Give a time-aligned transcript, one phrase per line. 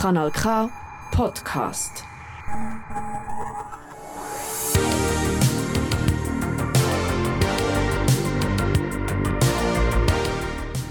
[0.00, 0.70] Kanal K
[1.10, 2.04] Podcast.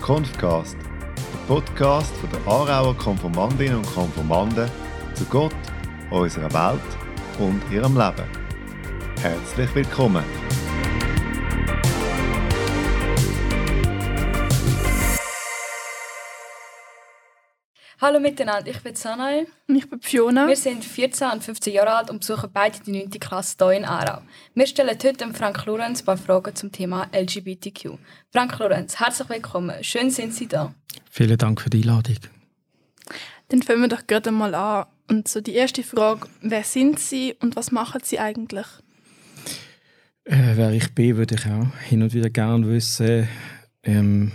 [0.02, 0.76] Konfcast,
[1.16, 4.70] der Podcast von der Aarauer Konformandinnen und Konformanden
[5.14, 5.56] zu Gott,
[6.12, 6.82] unserer Welt
[7.40, 8.26] und ihrem Leben.
[9.22, 10.26] Herzlich willkommen.
[18.08, 19.48] Hallo miteinander, ich bin Sanai.
[19.68, 20.48] Und ich bin Fiona.
[20.48, 23.10] Wir sind 14 und 15 Jahre alt und besuchen beide die 9.
[23.10, 24.22] Klasse hier in Aarau.
[24.56, 27.98] Wir stellen heute Frank Lorenz ein paar Fragen zum Thema LGBTQ.
[28.32, 29.84] Frank Lorenz, herzlich willkommen.
[29.84, 30.74] Schön sind Sie da.
[31.12, 32.16] Vielen Dank für die Einladung.
[33.50, 34.86] Dann fangen wir doch gerade mal an.
[35.10, 38.68] Und so die erste Frage, wer sind Sie und was machen Sie eigentlich?
[40.24, 43.28] Äh, wer ich bin, würde ich auch hin und wieder gerne wissen.
[43.84, 44.32] Ähm,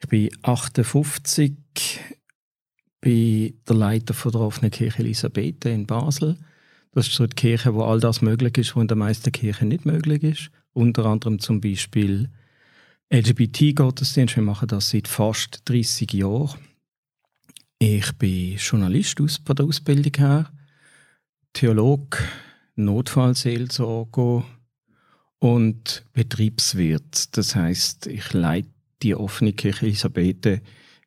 [0.00, 1.56] ich bin 58,
[3.02, 6.38] bin der Leiter von der offenen Kirche Elisabeth in Basel.
[6.92, 9.68] Das ist so die Kirche, wo all das möglich ist, was in den meisten Kirchen
[9.68, 10.50] nicht möglich ist.
[10.72, 12.30] Unter anderem zum Beispiel
[13.10, 14.36] LGBT-Gottesdienst.
[14.36, 16.58] Wir machen das seit fast 30 Jahren.
[17.78, 20.52] Ich bin Journalist aus, von der Ausbildung her,
[21.52, 22.22] Theolog,
[22.76, 24.44] Notfallseelsorger
[25.40, 27.36] und Betriebswirt.
[27.36, 28.68] Das heißt, ich leite
[29.02, 30.62] die offene Kirche Elisabeth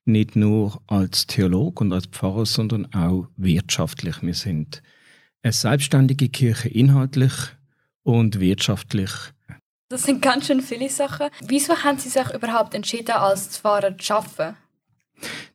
[0.06, 4.22] nicht nur als Theolog und als Pfarrer, sondern auch wirtschaftlich.
[4.22, 4.82] Wir sind
[5.42, 7.34] eine selbstständige Kirche inhaltlich
[8.04, 9.12] und wirtschaftlich.
[9.90, 11.28] Das sind ganz schön viele Sachen.
[11.48, 14.58] Wieso haben Sie sich überhaupt entschieden, als Pfarrer zu arbeiten?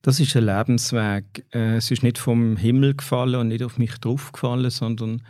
[0.02, 1.44] Das ist ein Lebensweg.
[1.52, 5.22] Äh, es ist nicht vom Himmel gefallen und nicht auf mich drauf gefallen, sondern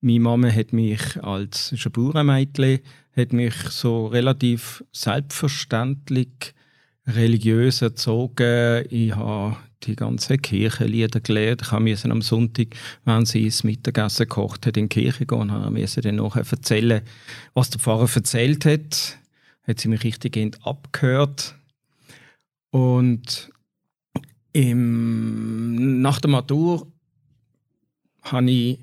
[0.00, 2.80] meine Mama hat mich als Bauernmädchen,
[3.16, 6.54] hat mich so relativ selbstverständlich
[7.06, 8.84] religiös erzogen.
[8.90, 11.62] Ich habe die ganzen Kirchenlieder gelernt.
[11.62, 12.68] Ich musste am Sonntag,
[13.04, 17.02] wenn sie ins Mittagessen gekocht hat, in die Kirche gehen, habe ich dann nachher erzählen,
[17.54, 19.18] was der Pfarrer erzählt hat.
[19.66, 21.54] Hat sie mich richtig abgehört.
[22.70, 23.50] Und
[24.52, 26.86] im, nach der Matur
[28.22, 28.78] habe ich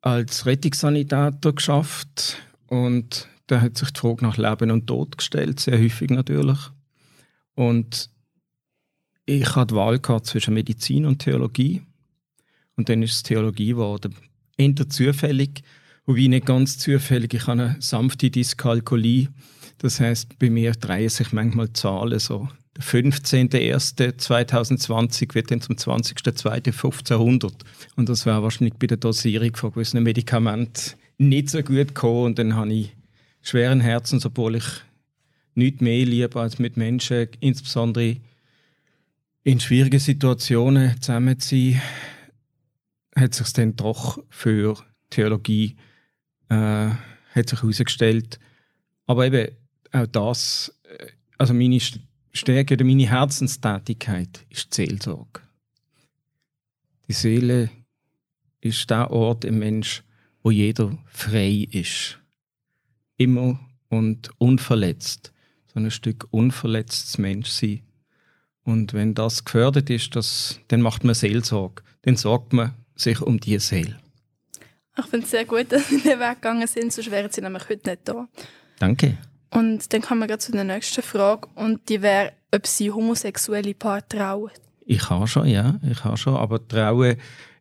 [0.00, 5.78] als Rettungssanitäter geschafft und da hat sich die Frage nach Leben und Tod gestellt, sehr
[5.78, 6.56] häufig natürlich.
[7.54, 8.08] Und
[9.26, 11.82] ich hatte die Wahl gehabt zwischen Medizin und Theologie.
[12.76, 14.16] Und dann ist es Theologie geworden.
[14.56, 15.62] Eher zufällig,
[16.06, 17.34] wobei nicht ganz zufällig.
[17.34, 19.28] Ich habe eine sanfte Dyskalkulie.
[19.76, 22.48] Das heißt, bei mir drehen sich manchmal Zahlen so.
[22.74, 27.52] Der 15.01.2020 wird dann zum 20.02.1500.
[27.96, 32.24] Und das wäre wahrscheinlich bei der Dosierung von gewissen Medikamenten nicht so gut gekommen.
[32.24, 32.96] Und dann habe ich
[33.42, 34.64] schweren Herzens, obwohl ich
[35.54, 38.16] nichts mehr liebe, als mit Menschen, insbesondere
[39.44, 41.82] in schwierigen Situationen zusammen zu sein,
[43.14, 44.76] hat sich dann doch für
[45.10, 45.76] Theologie
[46.48, 46.90] äh,
[47.34, 48.38] hat sich herausgestellt.
[49.06, 49.54] Aber eben
[49.90, 51.80] auch das, äh, also meine
[52.32, 55.40] Stärke oder meine Herzenstätigkeit ist die Seelsorge.
[57.08, 57.68] Die Seele
[58.60, 60.02] ist der Ort im Mensch,
[60.42, 62.21] wo jeder frei ist
[63.16, 65.32] immer und unverletzt.
[65.72, 67.82] So ein Stück unverletztes Menschsein.
[68.64, 71.82] Und wenn das gefördert ist, das, dann macht man Seelsorge.
[72.02, 73.98] Dann sorgt man sich um die Seele.
[74.98, 77.68] Ich finde es sehr gut, dass Sie den Weg gegangen sind, sonst wären Sie nämlich
[77.68, 78.28] heute nicht da.
[78.78, 79.18] Danke.
[79.50, 84.06] Und dann kommen wir zu der nächsten Frage und die wäre, ob Sie homosexuelle Paar
[84.06, 84.50] trauen.
[84.84, 87.16] Ich habe schon, ja, ich habe schon, aber trauen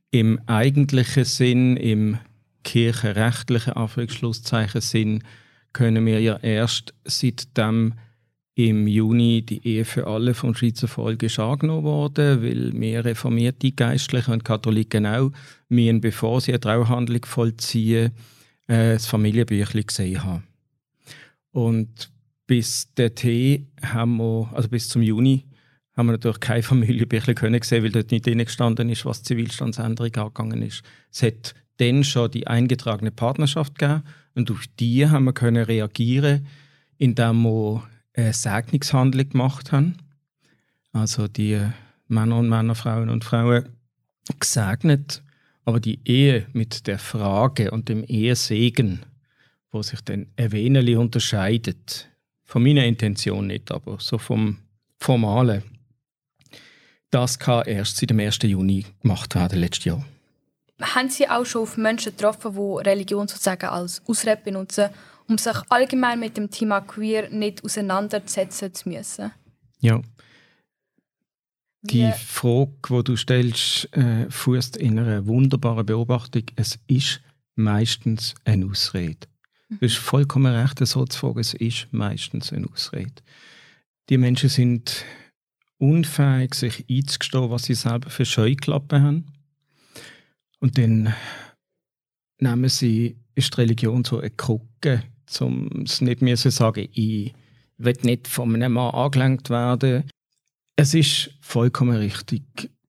[0.10, 2.18] im eigentlichen Sinn, im
[2.64, 5.24] kirchenrechtlichen Anführungsschlusszeichen Sinn,
[5.74, 7.94] können wir ja erst seitdem
[8.56, 13.72] im Juni die Ehe für alle vom Schweizer Volk ist angenommen worden, weil wir reformierte
[13.72, 15.32] Geistliche und Katholiken auch,
[15.70, 18.12] müssen, bevor sie eine Trauhandlung vollziehen,
[18.68, 20.44] äh, das Familienbüchlein gesehen haben.
[21.52, 22.12] Und
[22.46, 25.46] bis dorthin haben wir, also bis zum Juni,
[25.96, 30.14] haben wir natürlich kein Familienbüchlein können sehen, weil dort nicht drin gestanden ist, was Zivilstandsänderung
[30.16, 30.84] angegangen ist.
[31.12, 34.04] Es hat dann schon die eingetragene Partnerschaft gegeben
[34.36, 36.48] und auf die haben wir können reagieren,
[36.98, 37.84] indem wir
[38.14, 39.98] eine Segnungshandlung gemacht haben.
[40.94, 41.60] Also die
[42.08, 43.70] Männer und Männer, Frauen und Frauen
[44.40, 45.24] gesegnet,
[45.66, 49.06] aber die Ehe mit der Frage und dem Ehesegen,
[49.72, 52.10] wo sich dann ein wenig unterscheidet,
[52.44, 54.58] von meiner Intention nicht, aber so vom
[55.00, 55.64] Formalen,
[57.10, 58.40] das kann erst seit dem 1.
[58.44, 60.06] Juni gemacht werden, letztes Jahr.
[60.82, 64.90] Haben Sie auch schon auf Menschen getroffen, die Religion sozusagen als Ausrede benutzen,
[65.28, 69.32] um sich allgemein mit dem Thema Queer nicht auseinandersetzen zu müssen?
[69.80, 70.02] Ja.
[71.84, 76.44] Die Wie- Frage, die du stellst, äh, fußt in einer wunderbaren Beobachtung.
[76.56, 77.22] Es ist
[77.56, 79.28] meistens eine Ausrede.
[79.70, 83.14] Du hast vollkommen recht, so zu fragen, es ist meistens eine Ausrede.
[84.10, 85.06] Die Menschen sind
[85.78, 89.26] unfähig, sich einzugestehen, was sie selber für Scheuklappen haben.
[90.62, 91.14] Und dann
[92.40, 95.04] nehmen sie, ist die Religion so eine Krücke,
[95.40, 97.34] um es nicht mehr zu sagen, ich
[97.78, 100.04] will nicht von einem Mann angelenkt werden.
[100.76, 102.44] Es ist vollkommen richtig.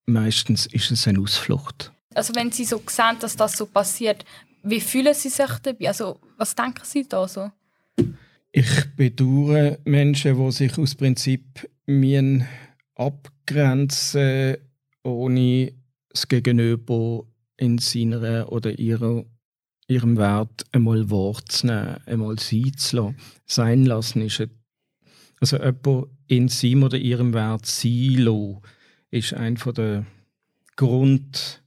[0.07, 1.93] Meistens ist es eine Ausflucht.
[2.15, 4.25] Also wenn Sie so sehen, dass das so passiert,
[4.63, 5.89] wie fühlen Sie sich dabei?
[5.89, 7.51] Also was denken Sie da so?
[8.53, 11.69] Ich bedauere Menschen, die sich aus Prinzip
[12.97, 14.57] abgrenzen
[15.05, 15.73] ohne
[16.11, 17.25] das Gegenüber
[17.63, 19.25] in seiner oder ihrer,
[19.87, 23.17] ihrem Wert einmal wahrzunehmen, einmal sein zu lassen.
[23.47, 24.51] Sein lassen ist ein,
[25.41, 28.63] also jemand in seinem oder ihrem Wert sein lassen,
[29.11, 30.07] ist ein von der
[30.75, 31.63] Grundaussagen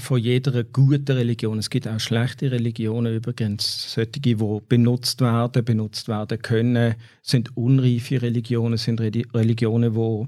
[0.00, 1.58] von jeder guten Religion.
[1.58, 3.92] Es gibt auch schlechte Religionen übrigens.
[3.92, 10.26] Solche, die benutzt werden, benutzt werden können, sind unreife Religionen, sind Reli- Religionen, die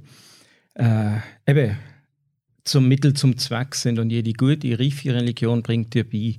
[0.81, 1.19] äh,
[1.49, 1.77] eben
[2.65, 3.99] zum Mittel zum Zweck sind.
[3.99, 6.37] Und jede gute, reife Religion bringt dir bei,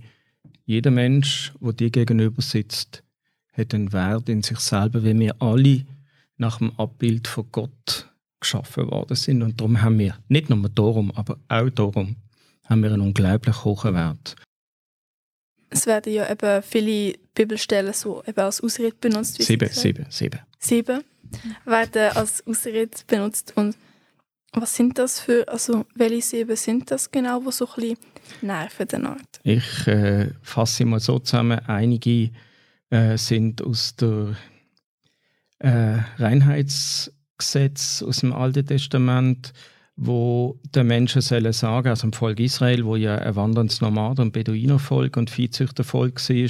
[0.66, 3.04] jeder Mensch, der dir gegenüber sitzt,
[3.52, 5.86] hat einen Wert in sich selber, weil wir alle
[6.38, 8.10] nach dem Abbild von Gott
[8.40, 9.42] geschaffen worden sind.
[9.42, 12.16] Und darum haben wir, nicht nur darum, aber auch darum,
[12.66, 14.36] haben wir einen unglaublich hohen Wert.
[15.70, 19.42] Es werden ja eben viele Bibelstellen so eben als Ausrede benutzt.
[19.42, 20.40] Sieben, sieben, sieben.
[20.60, 21.04] Sieben
[21.66, 23.54] werden als Ausrede benutzt.
[23.56, 23.76] Und
[24.54, 27.98] was sind das für, also welche sieben sind das genau, die so ein
[28.42, 29.40] nerven den Art?
[29.44, 31.60] Ich äh, fasse mal so zusammen.
[31.68, 32.32] Einige
[32.90, 34.36] äh, sind aus der
[35.60, 39.54] äh, Reinheitsgesetz aus dem Alten Testament,
[39.96, 44.34] wo der Menschen sollen sagen, also im Volk Israel, wo ja ein wanderndes Nomad- und
[44.34, 46.50] Beduinervolk und Viehzüchtervolk war,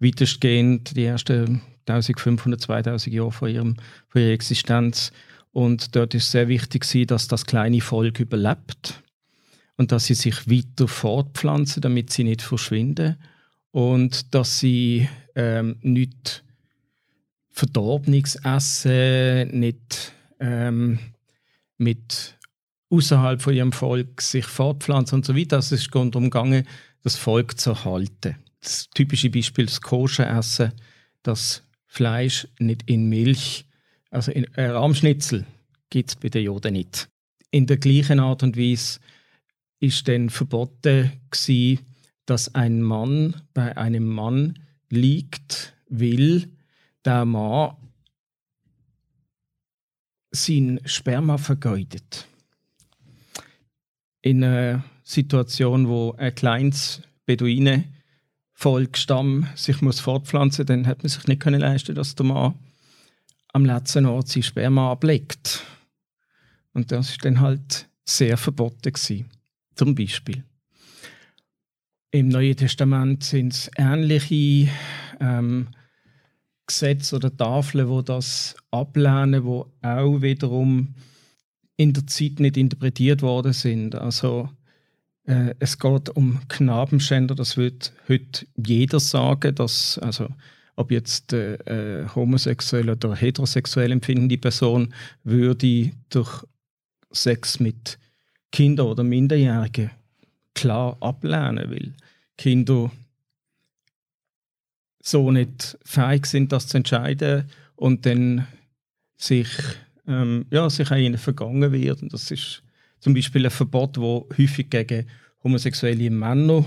[0.00, 3.76] weitestgehend die ersten 1500, 2000 Jahre vor, ihrem,
[4.08, 5.12] vor ihrer Existenz.
[5.52, 9.02] Und dort ist sehr wichtig, dass das kleine Volk überlebt
[9.76, 13.16] und dass sie sich weiter fortpflanzen, damit sie nicht verschwinden
[13.70, 16.44] und dass sie ähm, nicht
[17.50, 20.98] Verdorbenes essen, nicht ähm,
[21.76, 22.36] mit
[22.90, 25.56] außerhalb von ihrem Volk sich fortpflanzen und so weiter.
[25.56, 26.66] Also es ist darum gegangen,
[27.02, 28.36] das Volk zu erhalten.
[28.60, 30.72] Das typische Beispiel das Koscher-Essen,
[31.22, 33.67] das Fleisch nicht in Milch,
[34.10, 35.46] also in äh, Rahmschnitzel
[35.90, 37.08] gibt es bei den Juden nicht.
[37.50, 39.00] In der gleichen Art und Weise
[39.80, 41.80] ist dann verboten gewesen,
[42.26, 44.58] dass ein Mann bei einem Mann
[44.90, 46.50] liegt, will
[47.04, 47.76] der Mann
[50.30, 52.28] sein Sperma vergeudet.
[54.20, 61.40] In einer Situation, wo ein kleines Beduinenvolksstamm sich muss fortpflanzen, dann hat man sich nicht
[61.40, 62.58] können leisten, dass der Mann
[63.52, 65.64] am letzten Ort sein Sperma ablegt.
[66.72, 69.30] Und das ist dann halt sehr verboten gewesen.
[69.74, 70.44] Zum Beispiel.
[72.10, 74.70] Im Neuen Testament sind es ähnliche
[75.20, 75.68] ähm,
[76.66, 80.94] Gesetze oder Tafeln, wo das ablehnen, wo auch wiederum
[81.76, 83.94] in der Zeit nicht interpretiert worden sind.
[83.94, 84.48] Also
[85.26, 90.28] äh, es geht um Knabenschänder, das wird heute jeder sagen, dass also
[90.78, 91.54] ob jetzt äh,
[92.02, 94.94] äh, homosexuell oder heterosexuell empfindende Person
[95.24, 96.44] würde durch
[97.10, 97.98] Sex mit
[98.52, 99.90] Kindern oder Minderjährigen
[100.54, 101.94] klar ablehnen, weil
[102.36, 102.92] Kinder
[105.02, 108.46] so nicht fähig sind, das zu entscheiden und dann
[109.16, 109.48] sich,
[110.06, 112.02] ähm, ja, sich auch ihnen vergangen wird.
[112.02, 112.62] Und das ist
[113.00, 115.08] zum Beispiel ein Verbot, wo häufig gegen
[115.42, 116.64] homosexuelle Männer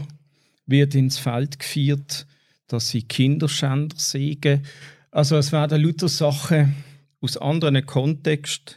[0.66, 2.26] wird ins Feld geführt,
[2.72, 4.64] dass sie Kinderschänder sägen.
[5.12, 6.76] Also es werden lauter Sachen
[7.20, 8.76] aus anderen Kontexten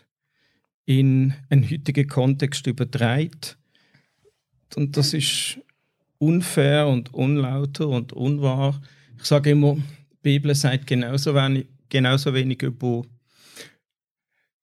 [0.85, 3.41] in einen heutigen Kontext übertragen.
[4.75, 5.59] Und das ist
[6.19, 8.81] unfair und unlauter und unwahr.
[9.19, 9.83] Ich sage immer, die
[10.23, 13.03] Bibel sagt genauso wenig, genauso wenig über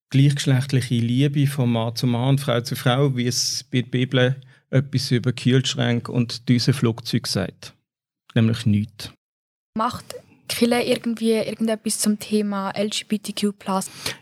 [0.09, 5.11] gleichgeschlechtliche Liebe von Mann zu Mann Frau zu Frau, wie es bei der Bibel etwas
[5.11, 7.73] über Kühlschränke und Düsenflugzeug sagt.
[8.35, 9.11] Nämlich nichts.
[9.77, 10.15] Macht
[10.47, 13.53] Kille irgendwie irgendetwas zum Thema LGBTQ+.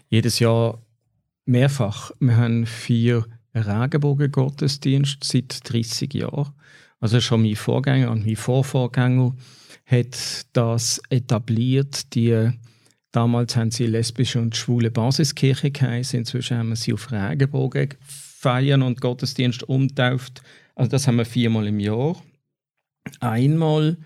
[0.10, 0.79] Jedes Jahr
[1.46, 2.12] mehrfach.
[2.20, 3.25] Wir haben vier
[3.56, 6.53] Regenbogen-Gottesdienste seit 30 Jahren.
[7.00, 9.36] Also schon mein Vorgänger und mein Vorvorgänger
[9.86, 12.51] hat das etabliert, die
[13.12, 16.20] Damals haben sie lesbische und schwule Basiskirche geheißen.
[16.20, 20.44] Inzwischen haben wir sie auf Regenbogen feiern und Gottesdienst umtauft.
[20.75, 22.22] Also das haben wir viermal im Jahr.
[23.20, 23.98] Einmal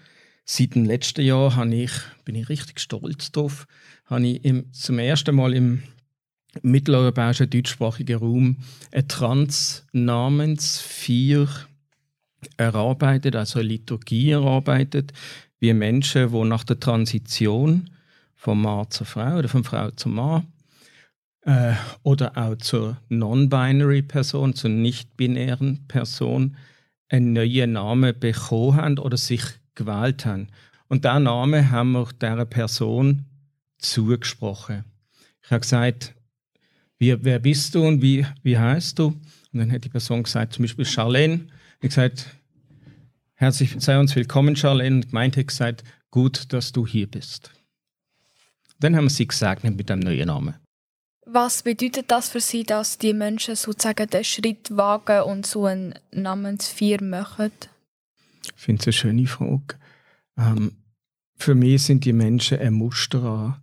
[0.46, 1.92] seit dem letzten Jahr habe ich,
[2.26, 3.66] bin ich richtig stolz drauf,
[4.06, 5.82] habe ich im, zum ersten Mal im
[6.62, 8.58] mitteleuropäischen deutschsprachigen Raum
[8.92, 11.48] eine Trans-Namensvier
[12.58, 15.14] erarbeitet, also eine Liturgie erarbeitet,
[15.60, 17.90] wie Menschen, die nach der Transition
[18.36, 20.48] von Mann zur Frau oder von Frau zu Mann
[21.42, 21.74] äh,
[22.04, 26.58] oder auch zur non-binary Person, zur nicht-binären Person
[27.10, 29.44] einen neuen Namen bekommen haben oder sich
[29.76, 30.48] gewählt haben.
[30.88, 33.26] Und diesen Namen haben wir dieser Person
[33.78, 34.84] zugesprochen.
[35.44, 36.14] Ich habe gesagt,
[36.98, 39.08] wie, wer bist du und wie, wie heißt du?
[39.08, 41.48] Und dann hat die Person gesagt, zum Beispiel Charlene.
[41.82, 42.28] Ich gesagt,
[43.36, 44.98] herzlich sei uns willkommen, Charlene.
[44.98, 47.52] Und gemeint hat gesagt, gut, dass du hier bist.
[48.80, 50.56] Dann haben wir sie gesegnet mit einem neuen Namen.
[51.26, 55.96] Was bedeutet das für Sie, dass die Menschen sozusagen den Schritt wagen und so ein
[56.12, 57.52] Namensvier machen?
[58.56, 59.78] Ich finde es eine schöne Frage.
[60.38, 60.78] Ähm,
[61.36, 63.62] für mich sind die Menschen ein Muster an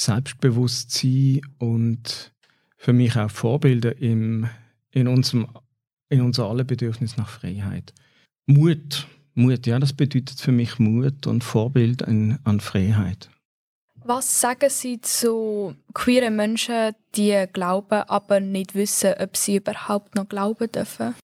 [0.00, 2.32] Selbstbewusstsein und
[2.76, 4.48] für mich auch Vorbilder im,
[4.90, 5.48] in, unserem,
[6.08, 7.92] in unser aller Bedürfnis nach Freiheit.
[8.46, 13.28] Mut, Mut, ja, das bedeutet für mich Mut und Vorbild an, an Freiheit.
[14.04, 20.28] Was sagen Sie zu queeren Menschen, die glauben, aber nicht wissen, ob sie überhaupt noch
[20.28, 21.14] glauben dürfen?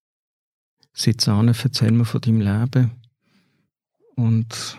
[0.95, 2.93] Sitz an, erzähl mir von deinem Leben.
[4.15, 4.79] Und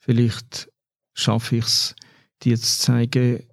[0.00, 0.68] vielleicht
[1.14, 1.96] schaffe ich es,
[2.42, 3.44] dir zu zeigen,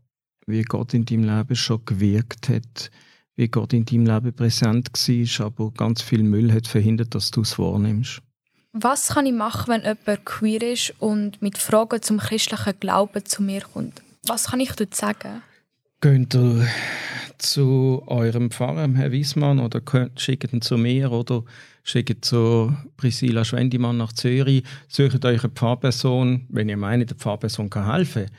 [0.48, 2.92] wie Gott in deinem Leben schon gewirkt hat,
[3.36, 7.42] wie Gott in deinem Leben präsent war, aber ganz viel Müll hat verhindert, dass du
[7.42, 8.22] es wahrnimmst.
[8.74, 13.44] Was kann ich machen, wenn jemand queer ist und mit Fragen zum christlichen Glauben zu
[13.44, 14.02] mir kommt?
[14.26, 15.44] Was kann ich dort sagen?
[16.04, 16.68] Geht ihr
[17.38, 19.84] zu eurem Pfarrer, Herr Wiesmann, oder
[20.16, 21.44] schickt ihn zu mir oder
[21.84, 24.64] schickt zu Priscilla Schwendimann nach Zürich.
[24.88, 28.32] Sucht euch eine Pfarrperson, wenn ihr meint, der Pfarrperson kann helfen.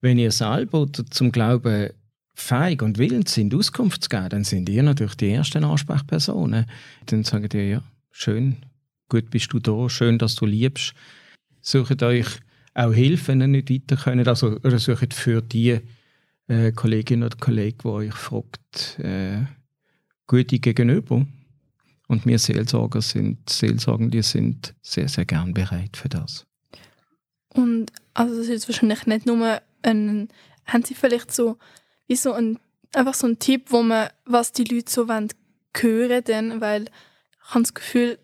[0.00, 1.90] Wenn ihr selber zum Glauben
[2.34, 6.66] feig und willens sind, Auskunft zu geben, dann sind ihr natürlich die ersten Ansprechpersonen.
[7.06, 8.56] Dann sagt ihr, ja, schön,
[9.08, 10.94] gut bist du da, schön, dass du liebst.
[11.60, 12.26] Sucht euch
[12.74, 14.26] auch Hilfe, wenn ihr nicht weiter könnt.
[14.26, 15.80] Also, oder sucht für die
[16.48, 19.42] äh, Kollegin oder Kollege, die euch fragt, äh,
[20.26, 21.26] gute Gegenüber.
[22.06, 26.46] Und wir Seelsorger sind, Seelsorgende sind sehr, sehr gern bereit für das.
[27.48, 30.28] Und also das ist wahrscheinlich nicht nur ein,
[30.66, 31.56] haben Sie vielleicht so,
[32.06, 32.58] wie so ein,
[32.92, 35.28] einfach so ein Tipp, wo man, was die Leute so wollen,
[35.76, 38.18] hören denn, weil ich habe das Gefühl,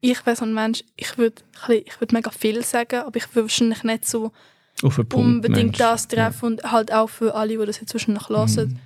[0.00, 3.48] ich wäre so ein Mensch, ich würde ich würd mega viel sagen, aber ich würde
[3.48, 4.32] wahrscheinlich nicht so
[4.80, 6.46] Punkt, unbedingt das treffen ja.
[6.48, 8.78] und halt auch für alle, die das jetzt wahrscheinlich hören, mhm.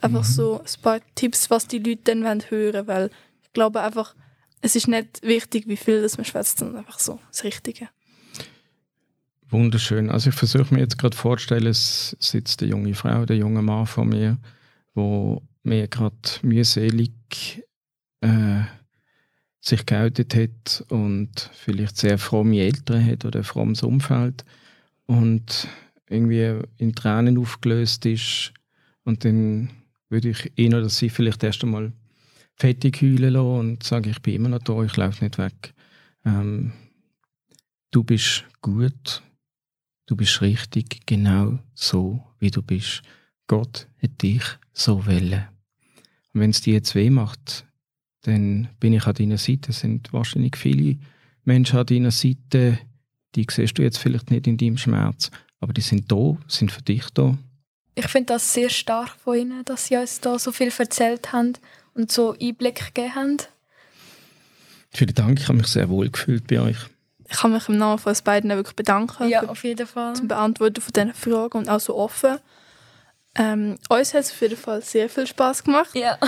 [0.00, 0.32] einfach mhm.
[0.32, 3.10] so ein paar Tipps, was die Leute dann wollen hören weil
[3.42, 4.14] ich glaube einfach,
[4.60, 7.88] es ist nicht wichtig, wie viel das man schwätzt, sondern einfach so das Richtige.
[9.50, 10.10] Wunderschön.
[10.10, 13.86] Also ich versuche mir jetzt gerade vorzustellen, es sitzt eine junge Frau, der junge Mann
[13.86, 14.38] vor mir,
[14.94, 17.62] wo mir gerade mühselig
[18.20, 18.62] äh,
[19.60, 24.44] sich geoutet hat und vielleicht sehr fromme Eltern hat oder ein frommes Umfeld
[25.06, 25.68] und
[26.08, 28.52] irgendwie in Tränen aufgelöst ist
[29.04, 29.70] und dann
[30.08, 31.92] würde ich ihn oder sie vielleicht erst einmal
[32.56, 35.74] fettig heulen lassen und sagen, ich bin immer noch da, ich laufe nicht weg.
[36.24, 36.72] Ähm,
[37.90, 39.22] du bist gut,
[40.06, 43.02] du bist richtig, genau so, wie du bist.
[43.46, 45.48] Gott hat dich so wollen.
[46.32, 47.66] Und wenn es dir jetzt weh macht,
[48.22, 49.70] dann bin ich an deiner Seite.
[49.70, 50.98] Es sind wahrscheinlich viele
[51.44, 52.78] Menschen an deiner Seite,
[53.34, 56.82] die siehst du jetzt vielleicht nicht in deinem Schmerz, aber die sind da, sind für
[56.82, 57.36] dich da.
[57.94, 61.54] Ich finde das sehr stark von Ihnen, dass Sie uns da so viel erzählt haben
[61.94, 63.36] und so Einblick gegeben haben.
[64.90, 66.76] Vielen Dank, ich habe mich sehr wohl gefühlt bei euch.
[67.28, 69.28] Ich kann mich im Namen von uns beiden wirklich bedanken.
[69.28, 70.14] Ja, auf jeden Fall.
[70.14, 72.38] Zum Beantworten von diesen Fragen und auch so offen.
[73.36, 75.90] Ähm, uns hat es auf jeden Fall sehr viel Spaß gemacht.
[75.94, 76.18] Ja.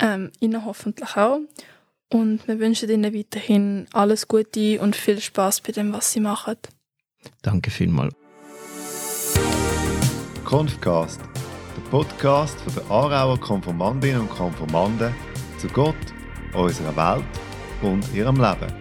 [0.00, 1.40] Ähm, Ihnen hoffentlich auch.
[2.12, 6.56] Und wir wünschen Ihnen weiterhin alles Gute und viel Spaß bei dem, was Sie machen.
[7.42, 8.14] Danke vielmals.
[10.44, 11.20] Konfcast,
[11.76, 15.14] der Podcast von der Aarauer Konformandinnen und Konformanden
[15.58, 15.94] zu Gott,
[16.52, 17.24] unserer Welt
[17.82, 18.74] und ihrem Leben.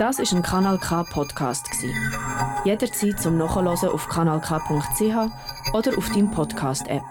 [0.00, 1.66] Das ist ein Kanal K Podcast
[2.64, 7.02] Jederzeit zum Nachhören auf kanalk.ch oder auf deinem Podcast App.